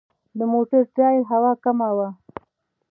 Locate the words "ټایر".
0.95-1.21